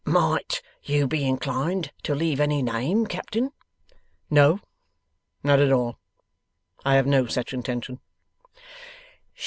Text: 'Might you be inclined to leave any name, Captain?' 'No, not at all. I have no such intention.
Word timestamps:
'Might 0.03 0.63
you 0.81 1.05
be 1.05 1.23
inclined 1.27 1.91
to 2.01 2.15
leave 2.15 2.39
any 2.39 2.63
name, 2.63 3.05
Captain?' 3.05 3.51
'No, 4.31 4.59
not 5.43 5.59
at 5.59 5.71
all. 5.71 5.99
I 6.83 6.95
have 6.95 7.05
no 7.05 7.27
such 7.27 7.53
intention. 7.53 7.99